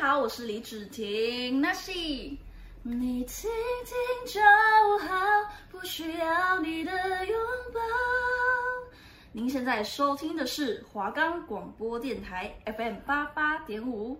[0.00, 1.60] 好，我是李芷婷。
[1.60, 1.92] 那是
[2.82, 3.50] 你听
[3.84, 3.94] 听
[4.26, 4.40] 就
[5.06, 5.14] 好，
[5.70, 6.90] 不需要你的
[7.26, 7.38] 拥
[7.74, 7.80] 抱。
[9.30, 14.16] 您现在收听的是华冈广播电台 FM 八八点五。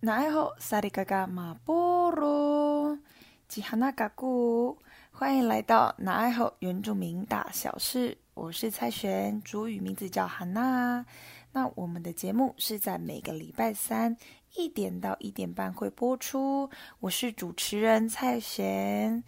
[0.00, 2.98] 那爱好萨里嘎嘎马波罗
[3.46, 4.76] 吉哈纳嘎古，
[5.12, 8.18] 欢迎来到那爱好原住民大小事。
[8.34, 11.06] 我是蔡璇，主语名字叫哈娜。
[11.52, 14.16] 那我们的节目是在每个礼拜三
[14.56, 16.68] 一点到一点半会播出。
[16.98, 19.22] 我是主持人蔡璇，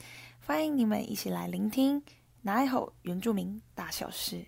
[0.45, 2.03] 欢迎你们一起来聆听
[2.43, 2.67] 哪一
[3.03, 4.45] 原住民大小事。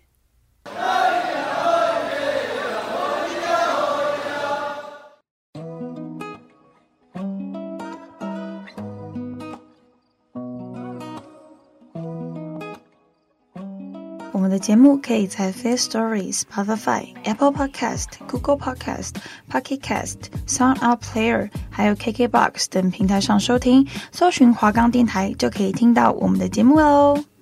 [14.65, 19.11] 节目可以在 Fair Stories、Spotify、Apple Podcast、Google Podcast、
[19.47, 27.34] Pocket Cast、Sound Out Player，还有 KKBox 等平台上收听，搜寻华冈电台就可以听到我们的节目喽。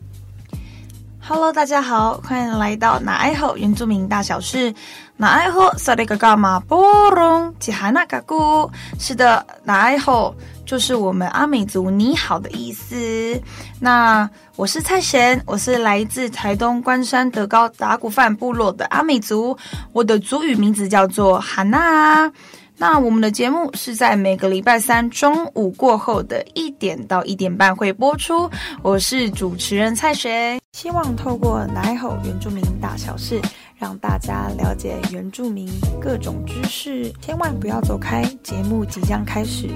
[1.25, 4.73] Hello，大家好，欢迎来到那爱好原住民大小事。
[5.15, 10.35] 那爱好萨里嘎嘎马波隆吉哈那嘎古，是的，那爱好
[10.65, 13.41] 就是我们阿美族你好的意思。
[13.79, 19.57] 那我是蔡贤，我是来自台东关山德高达古范部落的阿美族，
[19.93, 22.29] 我的族语名字叫做哈娜。
[22.77, 28.49] 那我们的节目是在每个礼拜三中午过后的一点到一点半会播出。
[28.81, 33.39] 我是主持人蔡贤，希望透过那爱好原住民大小事，
[33.77, 35.69] 让大家了解原住民
[36.01, 37.11] 各种知识。
[37.21, 39.69] 千万不要走开，节目即将开始。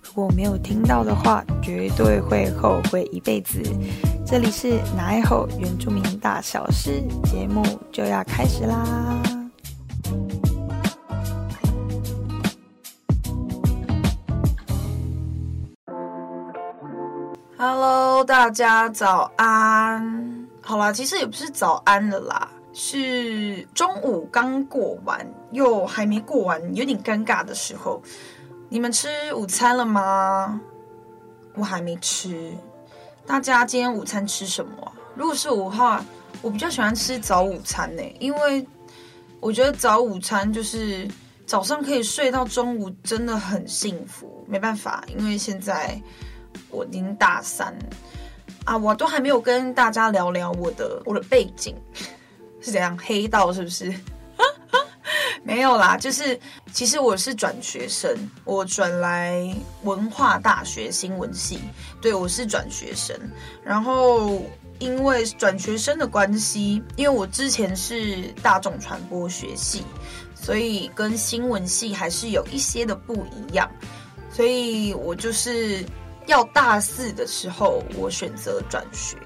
[0.00, 3.60] 如果没有听到的话，绝对会后悔一辈子。
[4.24, 9.20] 这里是那爱好原住民大小事，节目就要开始啦
[18.24, 20.46] 大家早安。
[20.62, 28.02] 好啦，其实也不是早安了啦，是中午刚过完，又还没过完，有点尴尬的时候。
[28.70, 30.58] 你们吃午餐了吗？
[31.54, 32.52] 我还没吃。
[33.26, 34.92] 大家今天午餐吃什么？
[35.14, 36.02] 如果是我的话，
[36.40, 38.66] 我比较喜欢吃早午餐呢，因为
[39.38, 41.06] 我觉得早午餐就是
[41.46, 44.44] 早上可以睡到中午，真的很幸福。
[44.48, 46.00] 没办法，因为现在
[46.70, 47.76] 我已经大三
[48.64, 51.76] 啊，我都还没有跟大家聊聊我的我的背景
[52.60, 53.92] 是怎样，黑道是不是？
[55.44, 56.38] 没有啦，就是
[56.72, 61.58] 其实我是转学生，我转来文化大学新闻系，
[62.00, 63.14] 对，我是转学生。
[63.62, 64.42] 然后
[64.78, 69.84] 因为转学生的关系，因为我之前是大众传播学系，
[70.34, 73.70] 所以跟新闻系还是有一些的不一样。
[74.30, 75.84] 所以我就是
[76.26, 79.16] 要大四的时候，我选择转学，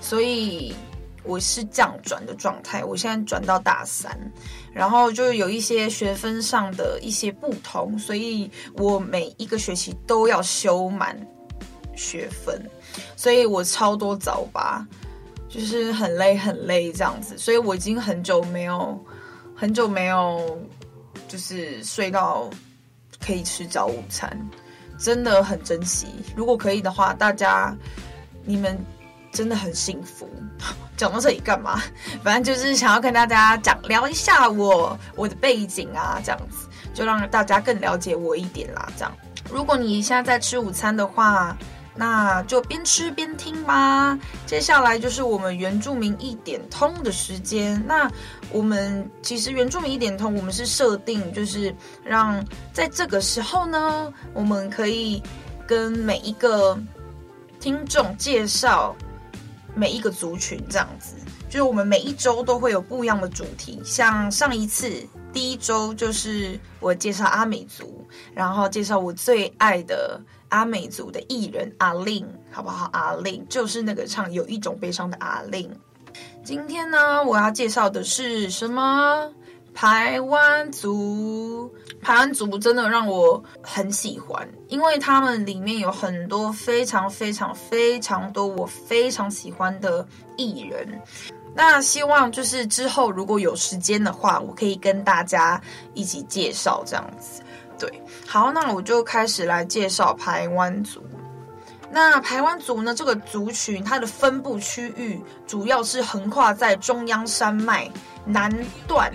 [0.00, 0.74] 所以。
[1.22, 4.18] 我是降转的状态，我现在转到大三，
[4.72, 11.14] 然后就有一些学分上的一些不同，所以我每一个学期都要修满
[11.94, 12.58] 学分，
[13.16, 14.84] 所以我超多早八，
[15.46, 18.98] 就是很累很累这样子，所以我已经很久没有
[19.54, 20.58] 很久没有
[21.28, 22.48] 就是睡到
[23.24, 24.34] 可以吃早午餐，
[25.00, 26.06] 真的很珍惜。
[26.36, 27.74] 如果可以的话，大家
[28.44, 28.78] 你们
[29.32, 30.28] 真的很幸福。
[30.96, 31.82] 讲到这里干嘛？
[32.22, 38.86] 反正就是想要跟大家讲聊一下我我的背景啊，这样子就让大家更了解我一点啦。
[38.98, 39.12] 这样，
[39.50, 41.56] 如果你现在在吃午餐的话，
[41.94, 44.18] 那就边吃边听吧。
[44.44, 47.82] 接下来就是我们原住民一点通的时间。
[47.86, 48.10] 那
[48.52, 51.74] 我们其实原住民一点通，我们是设定就是
[52.04, 55.22] 让在这个时候呢，我们可以
[55.66, 56.78] 跟每一个
[57.58, 58.94] 听众介绍。
[59.72, 61.14] 每一个族群这样子，
[61.48, 63.80] 就是我们每一周都会有不一样的主题。
[63.84, 64.92] 像上一次
[65.32, 72.90] 第一周就是我介绍阿美族，然后介绍我最爱的阿美族的艺人阿令，好不好？
[72.92, 75.70] 阿令就是那个唱有一种悲伤的阿令。
[76.42, 79.30] 今天呢，我要介绍的是什么？
[79.72, 90.06] 排湾族，排湾族真的让我很喜欢，因为他们里面有很多非常非常非常多我非常喜欢的
[90.36, 91.00] 艺人。
[91.54, 95.60] 那希望就是之后如果有时间的话，我可以跟大家
[95.94, 97.42] 一起介绍这样子。
[97.78, 101.00] 对，好，那我就开始来介绍排湾族。
[101.90, 107.90] 那排湾族呢，这个族群它的分布区域主要是横跨在中央山脉
[108.24, 108.50] 南
[108.86, 109.12] 段。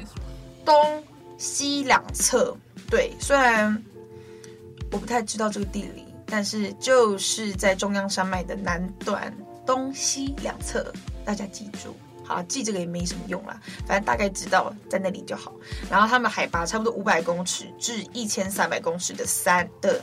[0.66, 1.04] 东
[1.38, 2.58] 西两侧，
[2.90, 3.80] 对，虽然
[4.92, 9.32] 我不太知道这个地理，但是就是在中央山脉的南段
[9.64, 10.92] 东西两侧，
[11.24, 11.96] 大家记住。
[12.24, 15.54] 好，记这个也没什么用啦，反正大概知道在那里就好。
[15.88, 20.02] 然后他们海拔差不多五百公尺至一千三百公尺的山的，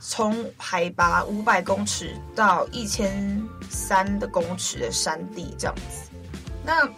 [0.00, 6.10] 从海拔五百公尺到一千三的公尺的山地这样子。
[6.64, 6.88] 那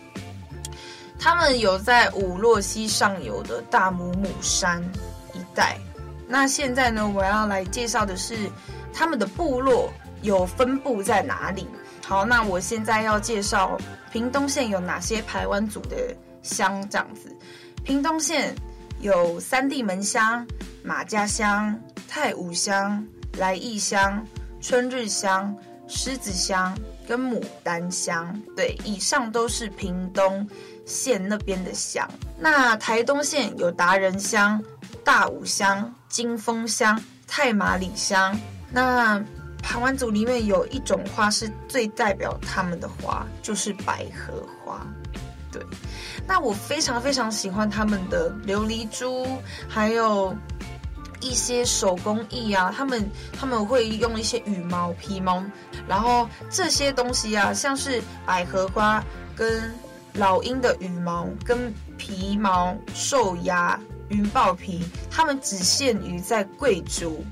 [1.19, 4.83] 他们有在五洛溪上游的大姆姆山
[5.35, 5.77] 一带。
[6.27, 8.51] 那现在呢，我要来介绍的是
[8.93, 9.93] 他们的部落
[10.23, 11.67] 有分布在哪里。
[12.07, 13.79] 好，那我现在要介绍
[14.13, 15.97] 屏东县有哪些排湾族的
[16.43, 17.37] 乡，这样子。
[17.85, 18.55] 屏东县
[19.01, 20.47] 有三地门乡、
[20.83, 21.79] 马家乡、
[22.09, 23.07] 太武乡、
[23.39, 24.27] 来义乡、
[24.61, 25.55] 春日香、
[25.87, 28.41] 狮子乡跟牡丹乡。
[28.57, 30.49] 对，以上都是屏东
[30.87, 32.09] 县那边的乡。
[32.39, 34.63] 那台东县有达人乡、
[35.05, 38.39] 大武乡、金峰乡、太马里乡。
[38.71, 39.23] 那
[39.63, 44.87] 盘湾族里面有一种花是最代表他们的花，就是百合花。
[45.53, 45.63] 对，
[46.31, 49.27] 那我非常非常喜欢他们的琉璃珠，
[49.69, 50.33] 还有
[51.21, 52.73] 一些手工艺啊。
[52.75, 55.43] 他们他们会用一些羽毛、皮毛，
[55.89, 59.03] 然后这些东西啊，像是百合花
[59.35, 59.75] 跟
[60.15, 63.77] 老鹰的羽毛、跟皮毛、兽牙、
[64.11, 67.25] 云豹皮，他们只限于在贵族。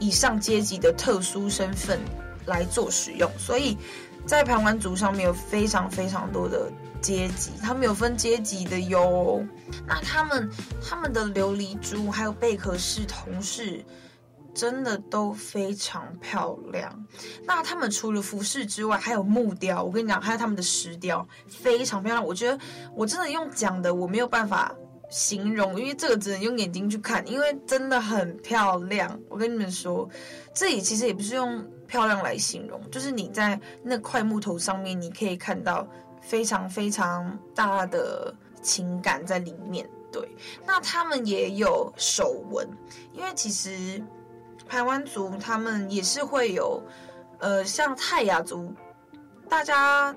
[0.00, 1.98] 以上阶级的特殊身份
[2.44, 3.74] 来做使用，所以
[4.26, 6.70] 在排湾族上面有非常非常多的
[7.04, 9.44] 阶级，他们有分阶级的哟。
[9.86, 10.50] 那他们
[10.82, 13.84] 他们的琉璃珠还有贝壳式铜饰，
[14.54, 17.06] 真的都非常漂亮。
[17.44, 22.24] 那他们除了服饰之外，还有木雕，我跟你讲，还有他们的石雕，非常漂亮。
[22.24, 22.58] 我觉得
[22.94, 24.74] 我真的用讲的，我没有办法。
[25.10, 29.16] 形容，因为这个只能用眼睛去看，因为真的很漂亮。
[29.28, 30.08] 我跟你们说，
[30.52, 35.86] 这里其实也不是用漂亮来形容，就是你在那块木头上面，你可以看到
[36.24, 39.88] 非常非常大的情感在里面。
[40.10, 40.28] 对，
[40.66, 42.68] 那他们也有手纹，
[43.12, 44.02] 因为其实
[44.68, 46.82] 台湾族他们也是会有，
[47.38, 48.74] 呃，像泰雅族，
[49.48, 50.14] 大家。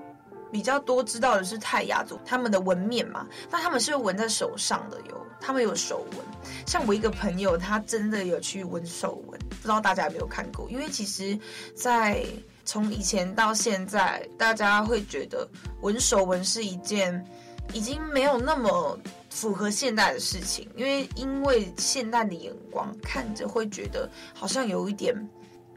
[0.50, 6.18] 比较多知道的是泰雅族他们的纹面嘛，那他们是纹在手上的哟，他们有手纹。
[6.64, 10.66] 像我一个朋友，他真的有去纹手纹，不知道大家有没有看过？
[10.70, 11.38] 因为其实，
[11.76, 12.24] 在
[12.68, 15.48] 从以前到现在，大家会觉得
[15.80, 17.24] 纹手纹是一件
[17.72, 18.98] 已经没有那么
[19.30, 25.16] 符合现代的事情，因为因为现代的眼光看着会觉得好像有一点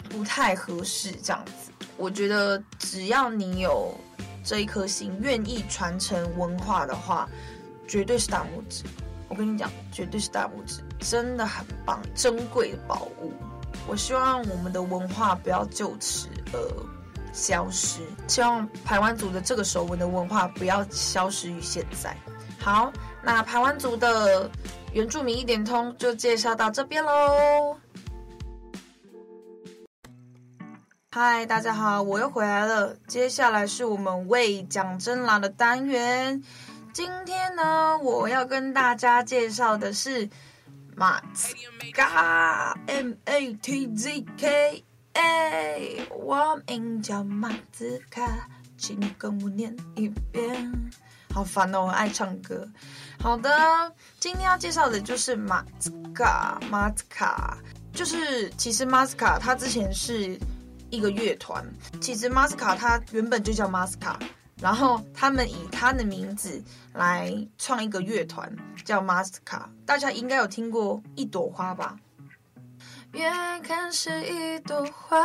[0.09, 1.71] 不太合适这样子。
[1.95, 3.95] 我觉得只要你有。
[4.43, 7.29] 这一颗心愿意传承文化的话，
[7.87, 8.83] 绝对是大拇指。
[9.29, 13.31] 我跟你讲，绝对是大拇指，真的很棒，珍贵的宝物。
[13.87, 16.59] 我希望我们的文化不要就此呃
[17.33, 22.15] 消失，希望排湾族的这个手纹的文化不要消失于现在。
[22.59, 22.91] 好，
[23.23, 24.49] 那排湾族的
[24.93, 27.77] 原住民一点通就介绍到这边喽。
[31.13, 32.95] 嗨，大家好，我又回来了。
[33.07, 36.41] 接下来是我们为讲真啦的单元。
[36.93, 40.29] 今天呢，我要跟大家介绍的是
[40.95, 41.53] 马兹
[41.93, 50.71] 卡 M A T Z K 哎我名叫马兹卡，请你跟我念一遍。
[51.33, 52.67] 好烦哦，我爱唱歌。
[53.19, 57.57] 好的，今天要介绍的就是马兹卡，马兹卡
[57.93, 60.39] 就是其实马斯卡他之前是。
[60.93, 61.65] 一个乐团，
[62.01, 64.19] 其实马斯卡他原本就叫马斯卡，
[64.57, 68.53] 然后他们以他的名字来创一个乐团，
[68.83, 69.69] 叫马斯卡。
[69.85, 71.95] 大家应该有听过一朵花吧？
[73.13, 75.17] 远看是一朵花，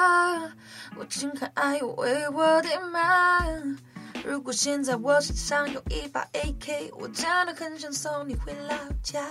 [0.96, 3.76] 我近看爱又为我点满。
[4.24, 8.74] 如果现在我身上有一把 AK，我真的很想送你回老
[9.04, 9.24] 家。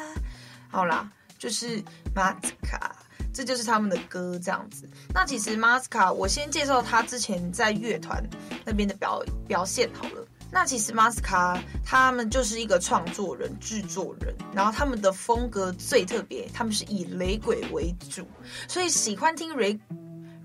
[0.69, 1.83] 好啦，就是
[2.15, 2.95] 马斯卡。
[3.33, 4.89] 这就是他们的歌，这样子。
[5.13, 8.23] 那其实马斯卡，我先介绍他之前在乐团
[8.63, 10.24] 那边的表表现好了。
[10.55, 18.25] 那其实马斯卡他们就是一个创作人、制作人，然后他们的风格最特别，他们是以雷鬼为主，
[18.65, 19.77] 所以喜欢听雷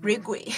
[0.01, 0.51] 雷鬼。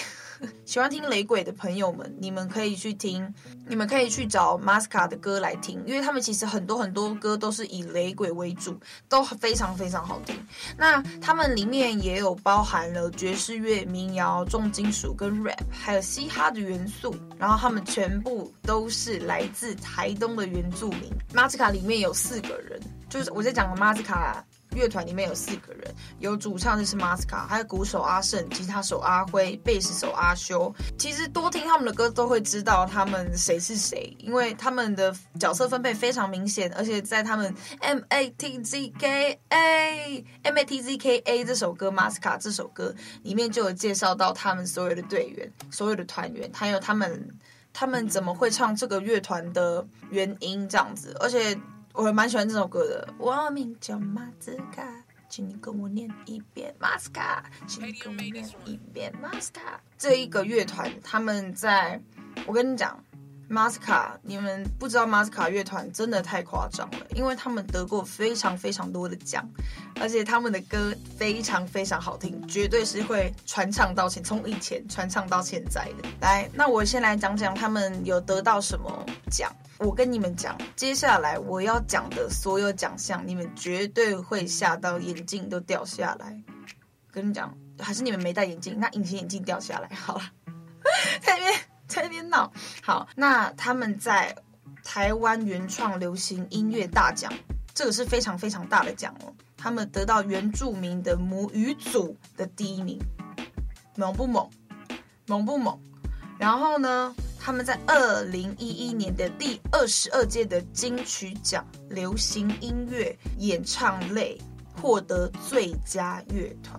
[0.64, 3.32] 喜欢听雷鬼的朋友们，你们可以去听，
[3.66, 10.36] 你们可以去找马斯卡的歌来听，因为他们其实很多很多歌都是以雷鬼为主，都非常非常好听。
[10.76, 17.14] 那他们里面也有包含了爵士乐、民谣、重金属跟 rap，还有嘻哈的元素。
[17.38, 21.12] 然后他们全部都是来自台东的原住民。
[21.32, 24.44] 马斯卡里面有四个人，就是我在讲的马斯卡。
[24.74, 30.74] 乐团里面有四个人，有主唱就是 Masca，还有鼓手阿胜、吉他手阿辉、贝斯手阿修。
[30.98, 47.28] 其实多听他们的歌都会知道他们谁是谁，因为他们的角色分配非常明显，而且在他们 M A T Z K A M A T Z K A 这首歌 Masca 这首歌里面就有介绍到他们所有的队员、所有的团员，还有他们
[47.72, 51.56] 他们怎么会唱这个乐团的原因这样子，而且。
[51.94, 53.14] 我还蛮喜欢这首歌的。
[53.18, 54.82] 我名叫马斯卡，
[55.28, 59.80] 请你跟我念一遍马斯卡，请你跟我念一遍马斯卡。
[59.96, 62.02] 这一个乐团，他们在，
[62.48, 63.00] 我跟你讲。
[63.50, 69.46] Masca，你们不知道 Masca 乐团真的太夸张了，因为他们得过非常非常多的奖，
[70.00, 76.08] 而且他们的歌非常非常好听，绝对是会传唱到前，从以前传唱到现在的。
[76.20, 79.54] 来，那我先来讲讲他们有得到什么奖。
[79.78, 86.42] 我跟你们讲，接下来我要讲的所有奖项，你们绝对会吓到眼镜都掉下来。
[87.12, 90.22] 跟你讲，还是你们没戴眼镜，那隐形眼镜掉下来好了，
[91.20, 91.73] 在那边。
[91.86, 94.34] 在那边闹好，那他们在
[94.82, 97.32] 台湾原创流行音乐大奖，
[97.74, 99.32] 这个是非常非常大的奖哦。
[99.56, 102.98] 他们得到原住民的母语组的第一名，
[103.96, 104.48] 猛不猛？
[105.26, 105.78] 猛不猛？
[106.38, 114.38] 然后呢，他们在二零一一年的第二十二届的金曲奖流行音乐演唱类
[114.74, 116.78] 获得最佳乐团。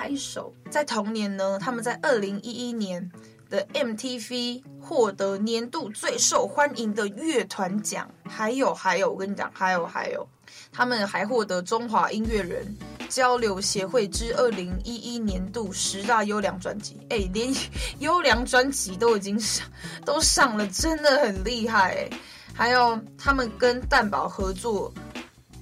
[0.00, 0.50] 拍手！
[0.70, 3.12] 在同年呢，他们在二零一一年
[3.50, 8.10] 的 MTV 获得年度最受欢迎的乐团奖。
[8.24, 10.26] 还有还有，我跟你讲，还有还有，
[10.72, 12.74] 他们还获得中华音乐人
[13.10, 16.96] 交流协会之二零一一年度十大优良专辑。
[17.10, 17.54] 哎，连
[17.98, 19.66] 优良专辑都已经上
[20.06, 22.08] 都上了，真的很厉害。
[22.54, 24.90] 还有他们跟蛋堡合作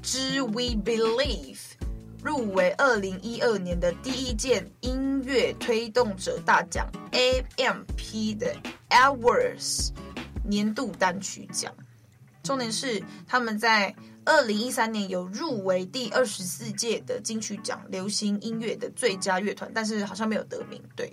[0.00, 1.58] 之 We Believe。
[2.28, 8.54] 入围二零一二年的第一届音乐推动者大奖 AMP 的
[8.90, 9.88] Hours
[10.44, 11.74] 年度单曲奖。
[12.42, 20.82] 重点是他们在二零一三年有入围第二十四届的金曲奖流行音乐的最佳乐团，但是好像没有得名。
[20.94, 21.10] 对，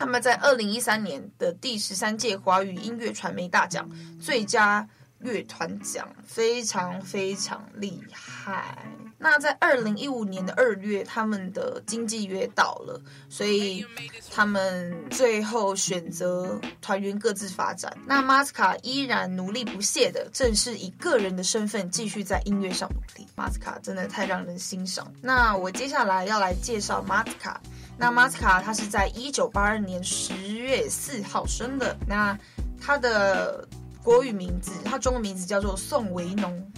[0.00, 3.88] 他们在二零一三年的第十三届华语音乐传媒大奖
[4.20, 4.88] 最佳
[5.20, 8.84] 乐团奖，非常非常厉害。
[9.22, 12.98] 那在二零一五年的二月，他们的经纪约到了，
[13.28, 13.84] 所以
[14.32, 17.94] 他们最后选择团员各自发展。
[18.06, 23.28] 那 Masca 依然努力不懈的，正是以个人的身份继续在音乐上努力。
[23.36, 25.12] Masca 真的太让人欣赏。
[25.20, 27.56] 那我接下来要来介绍 Masca。
[27.98, 31.94] 那 Masca 他是在一九八二年十月四号生的。
[32.08, 32.34] 那
[32.80, 33.68] 他的
[34.02, 36.72] 国语名字，他中文名字叫做宋维农。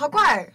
[0.00, 0.50] 好怪，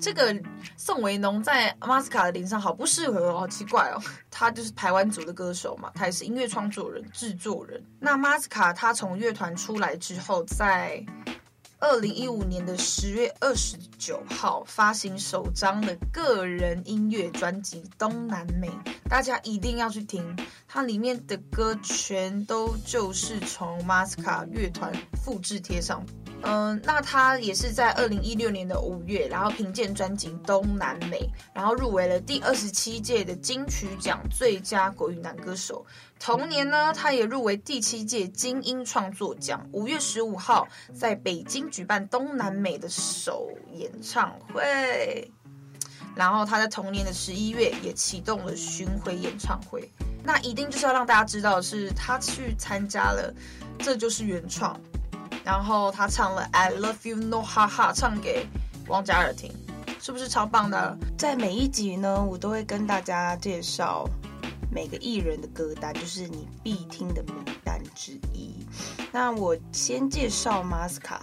[0.00, 0.34] 这个
[0.74, 4.00] 宋维农在马斯卡的脸上好不适合哦，好奇怪哦。
[4.30, 7.78] 他就是台湾族的歌手嘛，他也是音乐创作人、制作人。
[7.98, 11.04] 那马斯卡他从乐团出来之后，在
[11.80, 18.68] 二零一五年的十月二十九号发行首张的个人音乐专辑《东南美》，
[19.08, 20.36] 大家一定要去听，
[20.68, 24.92] 它里面的歌全都就是从 Masca 乐团
[25.24, 26.04] 复制贴上。
[26.42, 31.18] 嗯，那他也是在二零一六年的五月，然后凭借专辑《东南美》，
[31.52, 35.84] 然后入围了第二十七届的金曲奖最佳国语男歌手。
[36.18, 39.66] 同年呢，他也入围第七届金音创作奖。
[39.72, 45.30] 五月十五号在北京举办《东南美》的首演唱会，
[46.14, 49.88] 然后他在同年的十一月也启动了巡回演唱会。
[50.22, 53.32] 那一定就是要让大家知道的是，他去参加了，
[53.78, 54.78] 这就是原创。
[55.42, 58.46] 然后他唱了《I Love You No Ha Ha》，唱给
[58.86, 59.50] 王嘉尔听，
[59.98, 60.98] 是不是超棒的？
[61.16, 64.06] 在每一集呢，我都会跟大家介绍
[64.70, 67.34] 每个艺人的歌单，就是你必听的名
[67.64, 68.54] 单之一。
[69.10, 71.18] 那我先介绍 Masca，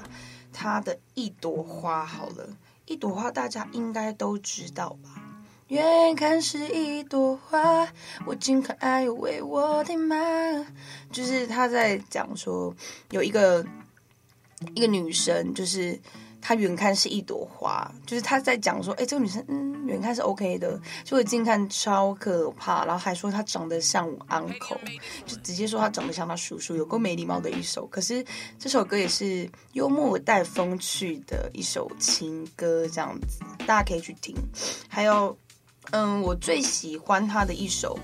[0.60, 5.22] 他的一朵花好了，一朵花大家应该都知道吧？
[5.68, 7.88] 远看是一朵花，
[8.26, 10.16] 我近看哎呦喂，我的妈！
[11.12, 12.76] 就是他在讲说
[13.12, 13.64] 有一个。
[14.74, 16.02] 一个女生，就是
[16.42, 24.78] 她远看是一朵花，就是她在讲说，哎，这个女生，嗯，远看是 OK 的，结果近看超可怕，然后还说她长得像我 uncle，
[25.26, 27.86] 就直接说她长得像她叔叔，有够没礼貌的一首。
[27.88, 28.24] 可是
[28.58, 34.36] 这首歌也是幽默带风趣的一首情歌，这样子大家可以去听。
[34.88, 35.38] 还有，
[35.92, 38.00] 嗯，我最喜欢她的一首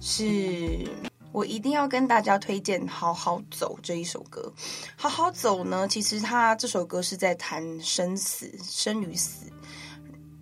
[0.00, 0.88] 是。
[1.34, 4.52] 我一定要跟大家推荐《好好走》这一首歌。
[4.94, 9.50] 《好好走》呢，其实他这首歌是在谈生死、生与死，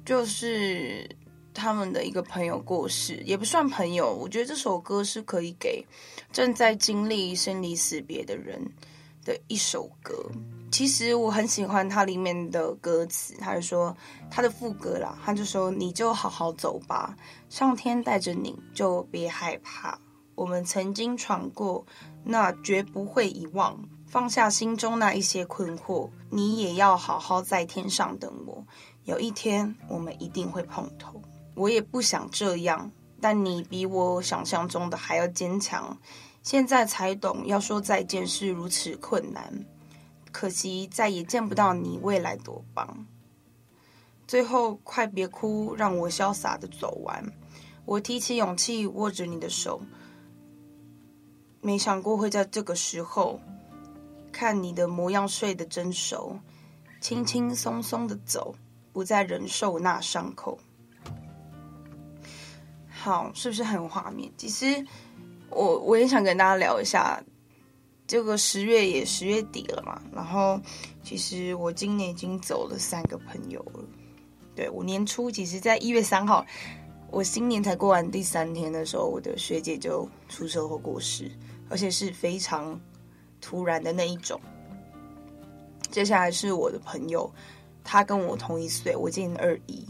[0.05, 1.09] 就是
[1.55, 4.15] 他们的一个朋友过世，也不算朋友。
[4.15, 5.83] 我觉得这首歌是可以给
[6.31, 8.63] 正在经历生离死别的人
[9.25, 10.15] 的一首歌。
[10.71, 13.97] 其实我很喜欢它里面的歌词，他就说
[14.31, 17.17] 他的副歌啦，他就说你就好好走吧，
[17.49, 19.99] 上天带着你就别害怕，
[20.43, 21.87] 我们曾经闯过，
[22.25, 28.67] 那绝不会遗忘，放下心中那一些困惑，你也要好好在天上等我，
[29.05, 31.23] 有一天我们一定会碰头。
[31.55, 35.97] 我也不想这样，但你比我想象中的还要坚强，
[36.43, 39.65] 现在才懂要说再见是如此困难。
[40.33, 43.07] 可惜再也见不到你，未来多棒！
[44.27, 47.33] 最后，快别哭，让我潇洒的走完。
[47.85, 49.83] 我提起勇气，握着你的手，
[51.63, 53.41] 没想过会在这个时候，
[54.31, 56.37] 看你的模样睡得真熟，
[57.01, 58.55] 轻轻松松的走，
[58.93, 60.59] 不再忍受那伤口。
[62.91, 64.31] 好，是不是很有画面？
[64.37, 64.85] 其实
[65.51, 67.23] 我我也想跟大家聊一下。
[68.05, 70.61] 这个十月也十月底了嘛，然后
[71.03, 73.81] 其实我今年已经走了三个朋友了。
[74.55, 76.45] 对，我年初其实，在一月三号，
[77.11, 81.31] 我新年才过完第三天的时候，我的学姐就出车祸过世，
[81.73, 82.79] 而且是非常
[83.41, 84.41] 突然的那一种。
[85.91, 87.29] 接下来是我的朋友，
[87.83, 89.85] 他跟我同一岁，我今年二一，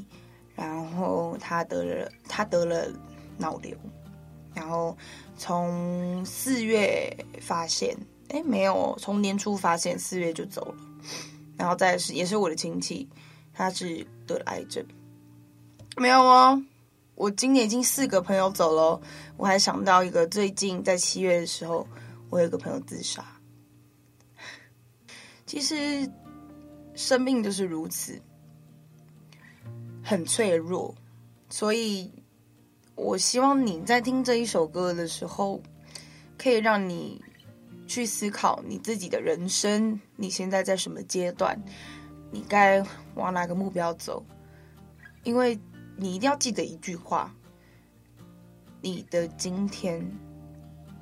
[0.55, 2.87] 然后他得了他得了
[3.37, 3.77] 脑瘤，
[4.55, 4.97] 然后
[5.37, 7.95] 从四月发现。
[8.29, 10.75] 哎，没有，从年初发现，四月就走了，
[11.59, 13.07] 然后再是也是我的亲戚，
[13.53, 14.83] 他是得了癌症，
[15.99, 16.63] 没有哦，
[17.15, 19.01] 我今年已经四个朋友走了，
[19.37, 21.87] 我还想到一个，最近在七月的时候，
[22.31, 23.25] 我有一个朋友自杀。
[25.47, 26.11] 其实
[26.95, 28.21] 生命就是如此，
[30.03, 30.95] 很脆弱，
[31.49, 32.11] 所以
[32.95, 35.63] 我希望你在听这一首歌的时候，
[36.39, 37.23] 可以让你。
[37.85, 41.61] 去思考你自己的人生，你现在在什么阶段？
[42.31, 42.83] 你该
[43.17, 44.25] 往哪个目标走？
[45.25, 45.59] 因为
[46.03, 47.33] 你一定要记得一句话：
[48.81, 50.05] 你的今天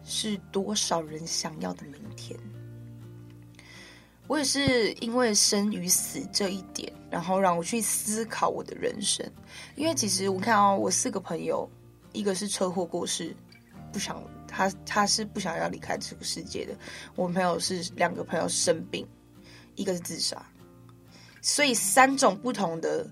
[0.04, 2.38] 是多少人想要的明天。
[4.26, 9.26] 我也是因为生与死这一点，然后让我去思考我的人生。
[9.74, 11.66] 因为其实我看哦，我四个朋友，
[12.12, 13.34] 一个是车祸过世，
[13.90, 14.22] 不想。
[14.46, 16.76] 他他是不想要离开这个世界的。
[17.14, 19.08] 我朋友是两个朋友生病，
[19.76, 20.44] 一个是自杀，
[21.40, 23.08] 所以三种不同的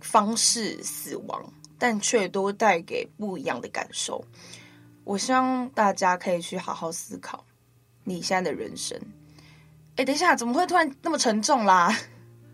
[0.00, 4.24] 方式死亡，但却都带给不一样的感受。
[5.04, 7.44] 我希望大家可以去好好思考
[8.04, 9.00] 你现在的人生。
[9.96, 11.90] 哎，等一下，怎么会突然那么沉重啦？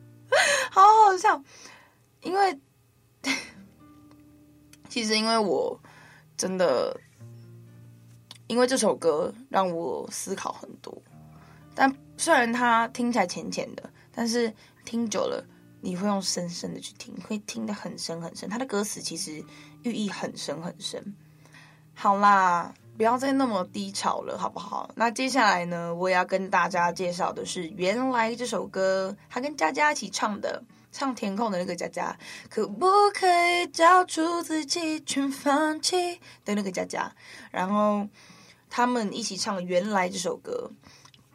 [0.70, 1.42] 好好笑，
[2.22, 2.59] 因为
[4.88, 5.78] 其实因为我
[6.37, 6.98] 真的。
[8.48, 10.96] 因为这首歌让我思考很多，
[11.74, 14.54] 但虽然它听起来浅浅的，但是
[14.85, 15.44] 听久了
[15.87, 18.49] 你会用深深的去听，会听得很深很深。
[18.49, 19.44] 它的歌词其实
[19.85, 21.14] 寓意很深很深。
[21.94, 24.90] 好啦，不要再那么低潮了，好不好？
[24.96, 32.18] 那接下来呢，我也要跟大家介绍的是《原来》这首歌，他跟佳佳一起唱的，唱填空的那个佳佳，
[32.51, 37.14] 可不可以交出自己，全放弃的那个佳佳，
[37.53, 38.09] 然后。
[38.68, 40.68] 他们一起唱《原来》这首歌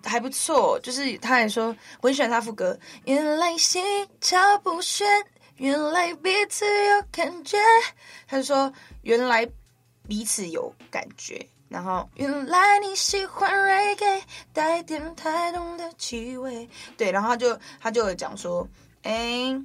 [0.03, 2.77] 还不错，就是他还说我很喜欢他副歌。
[3.05, 3.83] 原来心
[4.19, 5.07] 照不宣，
[5.57, 7.57] 原来彼此有感觉。
[8.27, 8.71] 他就说
[9.03, 9.47] 原来
[10.07, 14.21] 彼此有感觉，然后原来你喜欢 reggae
[14.53, 16.69] 带点台东的气味。
[16.97, 18.67] 对，然后他就他就讲说，
[19.03, 19.61] 哎。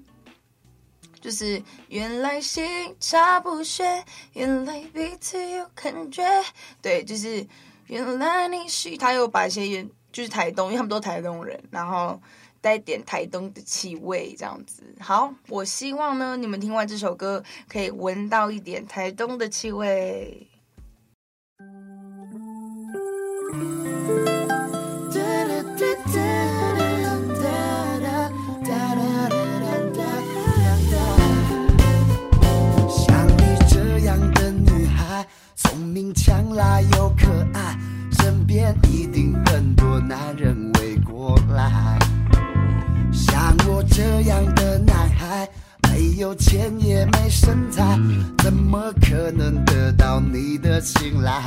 [1.18, 6.22] 就是原来心照不宣，原来彼此有感觉。
[6.80, 7.44] 对，就是
[7.86, 12.18] 原来你是他又把一些原就是台东，因为他们都台东人，然后
[12.62, 14.82] 带点台东的气味这样子。
[14.98, 20.48] 好，我希望呢，你们听完这首歌可以闻到一点台东的气味。
[32.88, 35.26] 像你这样的女孩
[35.56, 37.76] 聪明强辣又可爱，
[38.26, 41.96] 身边一定很多男人围过来。
[43.12, 45.48] 像我这样的男孩，
[45.84, 47.96] 没有钱也没身材，
[48.38, 51.40] 怎么可能得到你的青睐？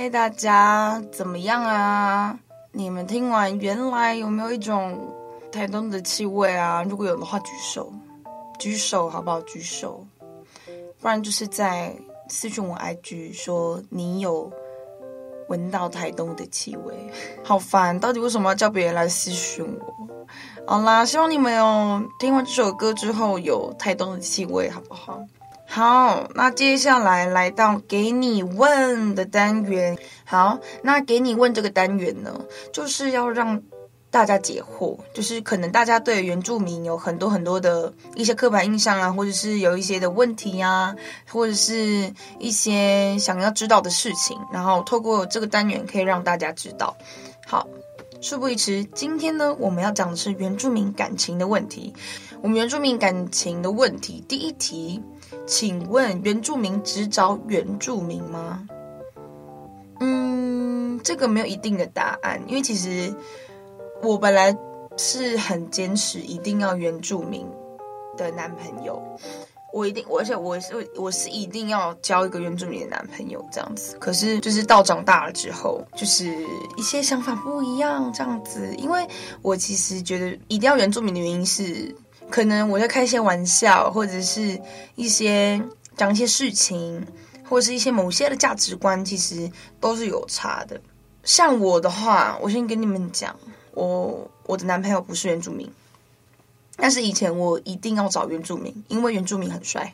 [0.00, 2.34] 嗨，大家怎么样啊？
[2.72, 4.98] 你们听完原来有没有一种
[5.52, 6.82] 台东的气味啊？
[6.88, 7.92] 如果有的话，举手，
[8.58, 9.38] 举手好不好？
[9.42, 10.06] 举手，
[11.02, 11.94] 不然就是在
[12.30, 14.50] 私讯我 IG 说你有
[15.48, 17.12] 闻到台东的气味。
[17.44, 20.08] 好烦，到底为什么要叫别人来私讯我？
[20.66, 25.22] 好啦，希望你们有听完这首歌之后有台东的气味，好不好？
[25.72, 29.96] 好，那接下来来到给你问的单元。
[30.24, 32.40] 好，那给你问这个单元呢，
[32.72, 33.62] 就是要让
[34.10, 40.92] 大家解惑，就是可能大家对原住民有很多很多的一些刻板印象啊，或者是有一些的问题啊，
[41.28, 46.96] 或者是一些想要知道的事情，然后透过这个单元可以让大家知道。
[47.46, 47.68] 好，
[48.20, 51.94] 事不宜迟，今天呢，我们要讲的是原住民感情的问题。
[52.42, 55.02] 我们原住民感情的问题，第一题。
[55.46, 58.66] 请问原住民只找原住民吗？
[60.00, 63.12] 嗯，这个没有一定的答案，因为其实
[64.00, 64.56] 我本来
[64.96, 67.46] 是很坚持一定要原住民
[68.16, 69.02] 的男朋友。
[69.72, 73.96] 我一定，而且我是我是一定要交一个原住民的男朋友这样子。
[73.98, 76.26] 可是就是到长大了之后，就是
[76.76, 78.74] 一些想法不一样这样子。
[78.76, 79.06] 因为
[79.42, 81.94] 我其实觉得一定要原住民的原因是，
[82.30, 84.60] 可能我在开一些玩笑，或者是
[84.94, 85.60] 一些
[85.96, 87.06] 讲一些事情，
[87.48, 90.80] 或者是一些某些的价值观，其实都是有差的。
[91.24, 93.36] 像我的话，我先跟你们讲，
[93.72, 95.70] 我我的男朋友不是原住民。
[96.76, 99.92] 但是以前我一定要找原住民，因为原住民很帅。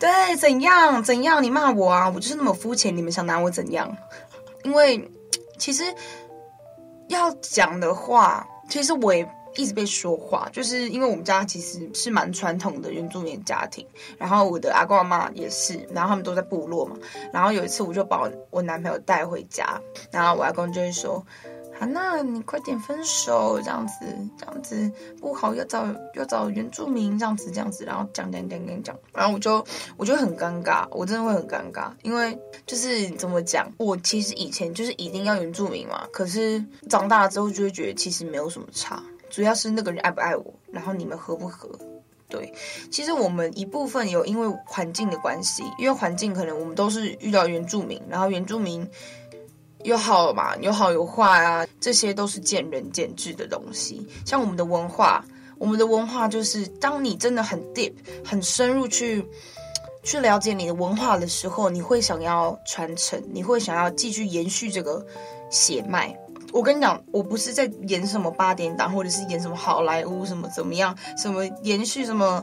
[0.00, 1.40] 对，怎样怎样？
[1.40, 2.10] 你骂我啊？
[2.10, 3.96] 我就是那么肤浅，你们想拿我怎样？
[4.64, 5.08] 因为
[5.56, 5.84] 其实
[7.06, 9.24] 要讲的话，其实我也
[9.56, 13.86] 一直被说话，就是因为我们家其实是蛮传统的原住民家庭，
[14.18, 16.96] 然后我的阿公阿嬷也是，然后他们都在部落嘛。
[17.32, 21.24] 然后有一次，我就把我，我男朋友带回家，然后我阿公就会说。
[21.76, 24.06] 好，那你快点分手，这样子，
[24.38, 24.88] 这样子
[25.20, 39.02] 不好，要找要找原住民，这样子，这样子，然后讲讲讲讲讲，然后我就我就很尴尬，我真的会很尴尬，因为就是怎么讲，我其实以前就是一定要原住民嘛，可是长大了之后就会觉得其实没有什么差，
[39.34, 41.68] 主要是那个人爱不爱我，然后你们合不合，
[42.28, 42.52] 对，
[42.90, 48.88] 其实我们一部分有因为环境的关系，因为环境可能我们都是遇到原住民，然后原住民。
[49.82, 54.08] 有好嘛，有好有坏啊，这些都是见仁见智的东西。
[54.24, 55.22] 像我们的文化，
[55.58, 57.92] 我们的文化就是，当你真的很 deep、
[58.24, 59.22] 很深入去
[60.02, 65.04] 去了解你的文化的时候，你会想要传承，你会想要继续延续这个
[65.50, 66.18] 血脉。
[66.54, 72.42] 我跟你讲，我不是在演什么八点档，或者是演什么好莱坞什么怎么样，什么延续什么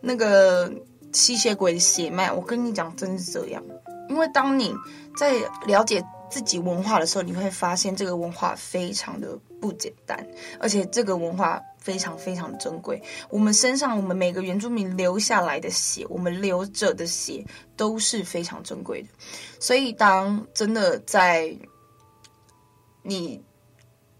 [0.00, 0.72] 那个
[1.12, 2.32] 吸血鬼的血脉。
[2.32, 3.62] 我跟你讲，真是这样，
[4.08, 4.74] 因为当你
[5.16, 5.34] 在
[5.66, 6.02] 了解。
[6.30, 10.24] 自己文化的时候，你会发现这个文化非常的不简单，
[10.60, 13.02] 而且这个文化非常非常珍贵。
[13.30, 17.44] 我们身上，我们每个原住民留下来的血，我们流着的血
[17.76, 19.08] 都是非常珍贵的。
[19.58, 21.52] 所以，当真的在
[23.02, 23.42] 你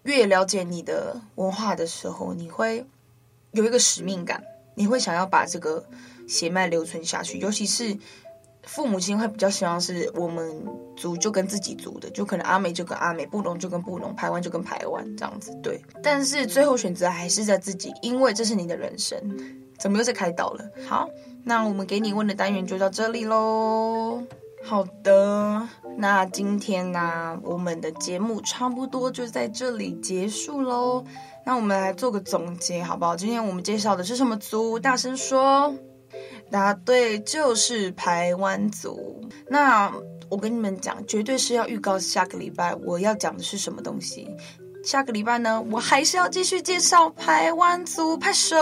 [0.03, 2.85] 越了解你的文化的时候，你会
[3.51, 4.43] 有一个使命感，
[4.75, 5.85] 你会想要把这个
[6.27, 7.97] 血脉留存下去，尤其是。
[8.63, 10.63] 父母亲会比较希望是我们
[10.95, 15.51] 族就跟自己族的，就可能阿美就跟阿美，布农就跟布农，排湾就跟排湾这样子。
[15.63, 19.19] 对，但是最后选择还是在自己，因为这是你的人生。
[19.79, 20.63] 怎么又在开导了？
[20.87, 21.09] 好，
[21.43, 24.21] 那我们给你问的单元就到这里喽。
[24.63, 31.03] 好的，那今天呢，我们的节目差不多就在这里结束喽。
[31.45, 33.15] 那我们来做个总结，好不好？
[33.15, 34.79] 今天我们介绍的是什么族？
[34.79, 35.73] 大声说。
[36.49, 39.21] 答对，就是排湾族。
[39.49, 39.91] 那
[40.29, 44.29] 我跟你们讲，绝对是要预告下个礼拜我要讲的是什么东西。
[44.83, 48.17] 下个礼拜呢，我还是要继续介绍排湾族。
[48.17, 48.55] 拍手！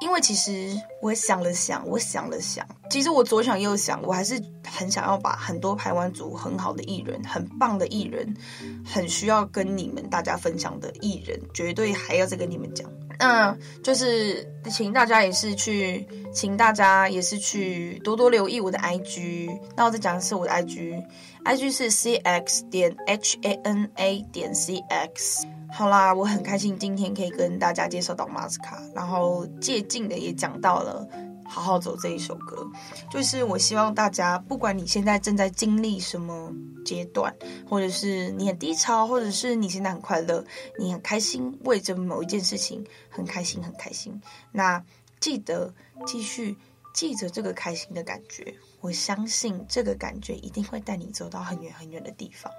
[0.00, 8.36] 因为其实我想了想，我想了想，其实我左想右想，我还是很想要把很多排湾族很好的艺人、很棒的艺人、
[8.84, 12.90] 很需要跟你们大家分享的艺人，绝对还要再跟你们讲。
[13.18, 19.58] 那，就是请大家也是去，请大家也是去多多留意我的 IG。
[19.74, 21.02] 那我再讲一次我的 IG
[21.46, 25.44] I G 是 cx 点 hana 点 cx。
[25.72, 31.08] 好啦，我很开心今天可以跟大家介绍到马斯卡，然后借镜的也讲到了。
[31.44, 32.68] 好好走这一首歌，
[33.08, 36.52] 就是我希望大家，不管你现在正在经历什么
[36.84, 37.32] 阶段，
[37.70, 40.44] 或者是你很低潮，或者是你现在很快乐，
[40.76, 44.20] 你很开心，为着某一件事情很开心，很开心。
[44.50, 44.84] 那
[45.20, 45.72] 记得
[46.04, 46.56] 继续
[46.96, 52.50] 记着这个开心的感觉，我相信这个感觉一定会带你走到很远很远的地方。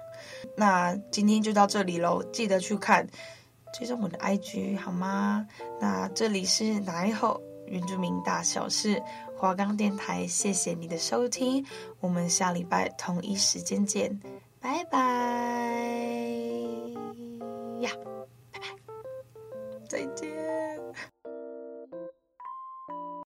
[0.56, 3.08] 那今天就到这里喽，记得去看，
[3.74, 5.48] 追踪我的 IG 好吗？
[5.80, 9.02] 那这里是哪一后原住民大小事
[9.36, 11.66] 华冈电台，谢谢你的收听，
[11.98, 14.20] 我们下礼拜同一时间见，
[14.60, 14.98] 拜拜
[17.80, 17.90] 呀，
[18.52, 18.68] 拜拜，
[19.88, 20.37] 再见。